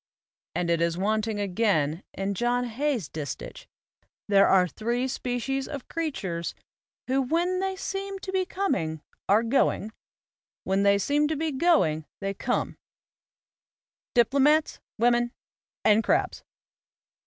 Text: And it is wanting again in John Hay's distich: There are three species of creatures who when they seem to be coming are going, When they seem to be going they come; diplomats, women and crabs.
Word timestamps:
And 0.55 0.71
it 0.71 0.81
is 0.81 0.97
wanting 0.97 1.39
again 1.39 2.01
in 2.15 2.33
John 2.33 2.63
Hay's 2.63 3.07
distich: 3.07 3.67
There 4.27 4.47
are 4.47 4.67
three 4.67 5.07
species 5.07 5.67
of 5.67 5.87
creatures 5.89 6.55
who 7.05 7.21
when 7.21 7.59
they 7.59 7.75
seem 7.75 8.17
to 8.17 8.31
be 8.31 8.43
coming 8.43 9.03
are 9.29 9.43
going, 9.43 9.91
When 10.63 10.81
they 10.81 10.97
seem 10.97 11.27
to 11.27 11.35
be 11.35 11.51
going 11.51 12.07
they 12.19 12.33
come; 12.33 12.77
diplomats, 14.15 14.79
women 14.97 15.33
and 15.85 16.03
crabs. 16.03 16.43